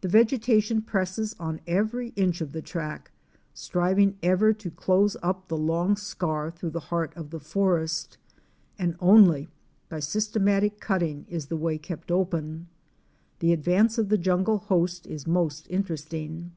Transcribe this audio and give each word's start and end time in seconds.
The 0.00 0.06
vegetation 0.06 0.80
presses 0.80 1.34
on 1.40 1.60
every 1.66 2.10
inch 2.10 2.40
of 2.40 2.52
the 2.52 2.62
track, 2.62 3.10
striving 3.52 4.16
ever 4.22 4.52
to 4.52 4.70
close 4.70 5.16
up 5.24 5.48
the 5.48 5.56
long 5.56 5.96
scar 5.96 6.52
through 6.52 6.70
the 6.70 6.78
heart 6.78 7.12
of 7.16 7.30
the 7.30 7.40
forest, 7.40 8.16
and 8.78 8.94
only 9.00 9.48
by 9.88 9.98
systematic 9.98 10.78
cutting 10.78 11.26
is 11.28 11.46
the 11.46 11.56
way 11.56 11.78
kept 11.78 12.12
open. 12.12 12.68
The 13.40 13.52
advance 13.52 13.98
of 13.98 14.08
the 14.08 14.18
jungle 14.18 14.58
host 14.58 15.04
is 15.04 15.26
most 15.26 15.66
interesting. 15.68 16.52